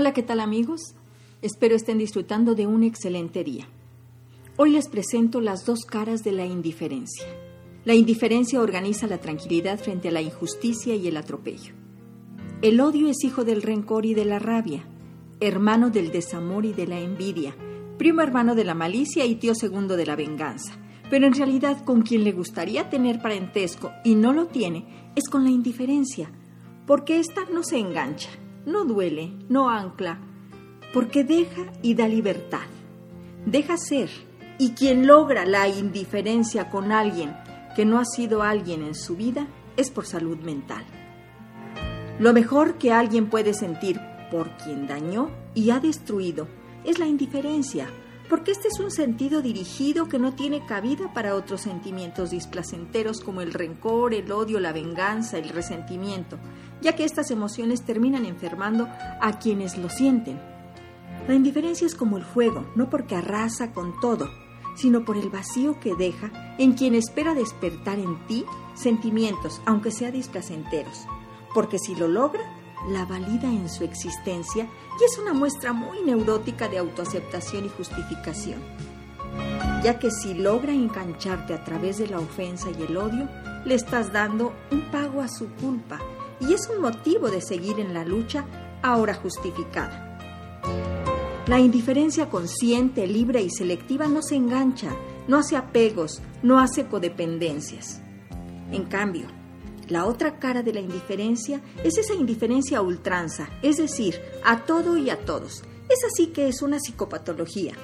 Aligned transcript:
Hola, 0.00 0.12
¿qué 0.12 0.22
tal 0.22 0.38
amigos? 0.38 0.94
Espero 1.42 1.74
estén 1.74 1.98
disfrutando 1.98 2.54
de 2.54 2.68
un 2.68 2.84
excelente 2.84 3.42
día. 3.42 3.66
Hoy 4.56 4.70
les 4.70 4.86
presento 4.86 5.40
las 5.40 5.66
dos 5.66 5.80
caras 5.80 6.22
de 6.22 6.30
la 6.30 6.46
indiferencia. 6.46 7.26
La 7.84 7.94
indiferencia 7.94 8.62
organiza 8.62 9.08
la 9.08 9.18
tranquilidad 9.18 9.76
frente 9.80 10.06
a 10.06 10.12
la 10.12 10.20
injusticia 10.20 10.94
y 10.94 11.08
el 11.08 11.16
atropello. 11.16 11.74
El 12.62 12.80
odio 12.80 13.08
es 13.08 13.24
hijo 13.24 13.42
del 13.42 13.60
rencor 13.60 14.06
y 14.06 14.14
de 14.14 14.24
la 14.24 14.38
rabia, 14.38 14.86
hermano 15.40 15.90
del 15.90 16.12
desamor 16.12 16.64
y 16.64 16.72
de 16.72 16.86
la 16.86 17.00
envidia, 17.00 17.56
primo 17.98 18.22
hermano 18.22 18.54
de 18.54 18.62
la 18.62 18.74
malicia 18.74 19.26
y 19.26 19.34
tío 19.34 19.56
segundo 19.56 19.96
de 19.96 20.06
la 20.06 20.14
venganza. 20.14 20.78
Pero 21.10 21.26
en 21.26 21.34
realidad 21.34 21.84
con 21.84 22.02
quien 22.02 22.22
le 22.22 22.30
gustaría 22.30 22.88
tener 22.88 23.20
parentesco 23.20 23.90
y 24.04 24.14
no 24.14 24.32
lo 24.32 24.46
tiene 24.46 25.10
es 25.16 25.28
con 25.28 25.42
la 25.42 25.50
indiferencia, 25.50 26.30
porque 26.86 27.18
ésta 27.18 27.46
no 27.52 27.64
se 27.64 27.80
engancha, 27.80 28.30
no 28.68 28.84
duele, 28.84 29.32
no 29.48 29.70
ancla, 29.70 30.18
porque 30.92 31.24
deja 31.24 31.72
y 31.82 31.94
da 31.94 32.06
libertad. 32.06 32.66
Deja 33.46 33.76
ser. 33.78 34.10
Y 34.58 34.72
quien 34.72 35.06
logra 35.06 35.46
la 35.46 35.68
indiferencia 35.68 36.68
con 36.68 36.92
alguien 36.92 37.34
que 37.74 37.84
no 37.84 37.98
ha 37.98 38.04
sido 38.04 38.42
alguien 38.42 38.82
en 38.82 38.94
su 38.94 39.16
vida 39.16 39.46
es 39.76 39.90
por 39.90 40.04
salud 40.04 40.38
mental. 40.38 40.84
Lo 42.18 42.32
mejor 42.32 42.76
que 42.76 42.92
alguien 42.92 43.30
puede 43.30 43.54
sentir 43.54 44.00
por 44.30 44.50
quien 44.56 44.86
dañó 44.86 45.30
y 45.54 45.70
ha 45.70 45.78
destruido 45.78 46.48
es 46.84 46.98
la 46.98 47.06
indiferencia, 47.06 47.88
porque 48.28 48.50
este 48.50 48.68
es 48.68 48.78
un 48.78 48.90
sentido 48.90 49.40
dirigido 49.40 50.08
que 50.08 50.18
no 50.18 50.34
tiene 50.34 50.66
cabida 50.66 51.12
para 51.12 51.34
otros 51.34 51.62
sentimientos 51.62 52.30
displacenteros 52.30 53.20
como 53.20 53.40
el 53.40 53.52
rencor, 53.52 54.12
el 54.12 54.30
odio, 54.30 54.60
la 54.60 54.72
venganza, 54.72 55.38
el 55.38 55.48
resentimiento, 55.48 56.38
ya 56.82 56.94
que 56.94 57.04
estas 57.04 57.30
emociones 57.30 57.82
terminan 57.82 58.26
enfermando 58.26 58.88
a 59.20 59.38
quienes 59.38 59.78
lo 59.78 59.88
sienten. 59.88 60.38
La 61.26 61.34
indiferencia 61.34 61.86
es 61.86 61.94
como 61.94 62.16
el 62.16 62.24
fuego, 62.24 62.66
no 62.74 62.90
porque 62.90 63.16
arrasa 63.16 63.72
con 63.72 63.98
todo, 64.00 64.28
sino 64.76 65.04
por 65.04 65.16
el 65.16 65.30
vacío 65.30 65.80
que 65.80 65.94
deja 65.94 66.30
en 66.58 66.72
quien 66.72 66.94
espera 66.94 67.34
despertar 67.34 67.98
en 67.98 68.26
ti 68.26 68.44
sentimientos, 68.74 69.60
aunque 69.66 69.90
sea 69.90 70.10
displacenteros, 70.10 71.06
porque 71.54 71.78
si 71.78 71.94
lo 71.96 72.08
logra, 72.08 72.42
la 72.88 73.04
valida 73.04 73.48
en 73.48 73.68
su 73.68 73.84
existencia 73.84 74.68
y 75.00 75.04
es 75.04 75.18
una 75.18 75.32
muestra 75.32 75.72
muy 75.72 76.00
neurótica 76.02 76.68
de 76.68 76.78
autoaceptación 76.78 77.66
y 77.66 77.68
justificación. 77.68 78.60
Ya 79.82 79.98
que 79.98 80.10
si 80.10 80.34
logra 80.34 80.72
engancharte 80.72 81.54
a 81.54 81.64
través 81.64 81.98
de 81.98 82.08
la 82.08 82.18
ofensa 82.18 82.68
y 82.70 82.82
el 82.82 82.96
odio, 82.96 83.28
le 83.64 83.74
estás 83.74 84.12
dando 84.12 84.52
un 84.70 84.90
pago 84.90 85.20
a 85.20 85.28
su 85.28 85.48
culpa 85.54 85.98
y 86.40 86.54
es 86.54 86.68
un 86.68 86.80
motivo 86.80 87.30
de 87.30 87.40
seguir 87.40 87.80
en 87.80 87.94
la 87.94 88.04
lucha 88.04 88.44
ahora 88.82 89.14
justificada. 89.14 90.18
La 91.46 91.58
indiferencia 91.58 92.28
consciente, 92.28 93.06
libre 93.06 93.40
y 93.40 93.50
selectiva 93.50 94.06
no 94.06 94.22
se 94.22 94.36
engancha, 94.36 94.90
no 95.28 95.38
hace 95.38 95.56
apegos, 95.56 96.20
no 96.42 96.58
hace 96.58 96.86
codependencias. 96.86 98.02
En 98.70 98.84
cambio, 98.84 99.37
la 99.88 100.04
otra 100.04 100.38
cara 100.38 100.62
de 100.62 100.72
la 100.72 100.80
indiferencia 100.80 101.60
es 101.82 101.98
esa 101.98 102.14
indiferencia 102.14 102.78
a 102.78 102.82
ultranza, 102.82 103.48
es 103.62 103.76
decir, 103.76 104.20
a 104.44 104.64
todo 104.64 104.96
y 104.96 105.10
a 105.10 105.24
todos. 105.24 105.62
Es 105.88 106.04
así 106.04 106.28
que 106.28 106.48
es 106.48 106.62
una 106.62 106.78
psicopatología. 106.78 107.74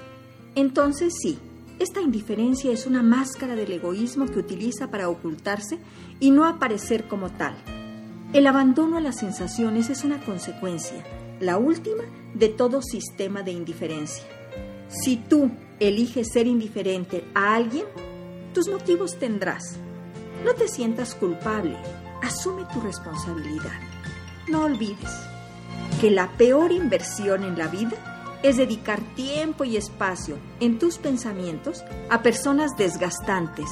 Entonces 0.55 1.15
sí, 1.21 1.39
esta 1.79 2.01
indiferencia 2.01 2.71
es 2.71 2.87
una 2.87 3.03
máscara 3.03 3.57
del 3.57 3.73
egoísmo 3.73 4.27
que 4.27 4.39
utiliza 4.39 4.91
para 4.91 5.09
ocultarse 5.09 5.79
y 6.21 6.31
no 6.31 6.45
aparecer 6.45 7.09
como 7.09 7.31
tal. 7.31 7.57
El 8.33 8.47
abandono 8.47 8.97
a 8.97 9.01
las 9.01 9.19
sensaciones 9.19 9.91
es 9.91 10.05
una 10.05 10.21
consecuencia, 10.25 11.05
la 11.41 11.57
última 11.57 12.05
de 12.35 12.49
todo 12.49 12.83
sistema 12.83 13.43
de 13.43 13.53
indiferencia. 13.53 14.25
Si 14.89 15.17
tú 15.17 15.51
eliges 15.81 16.33
ser 16.33 16.47
indiferente 16.47 17.25
a 17.35 17.55
alguien, 17.55 17.87
tus 18.53 18.69
motivos 18.69 19.19
tendrás. 19.19 19.79
No 20.45 20.53
te 20.55 20.69
sientas 20.69 21.15
culpable, 21.15 21.75
asume 22.23 22.67
tu 22.71 22.79
responsabilidad. 22.83 23.81
No 24.47 24.65
olvides 24.65 25.11
que 26.03 26.11
la 26.11 26.31
peor 26.37 26.71
inversión 26.71 27.45
en 27.45 27.57
la 27.57 27.69
vida 27.69 28.41
es 28.43 28.59
dedicar 28.59 29.01
tiempo 29.15 29.65
y 29.65 29.79
espacio 29.79 30.37
en 30.61 30.79
tus 30.79 30.99
pensamientos 30.99 31.83
a 32.11 32.21
personas 32.21 32.77
desgastantes. 32.77 33.71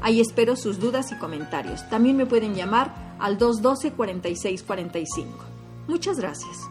Ahí 0.00 0.20
espero 0.20 0.54
sus 0.56 0.78
dudas 0.78 1.10
y 1.12 1.16
comentarios. 1.16 1.86
También 1.88 2.16
me 2.16 2.26
pueden 2.26 2.54
llamar 2.54 2.94
al 3.18 3.38
212-4645. 3.38 5.26
Muchas 5.88 6.18
gracias. 6.18 6.68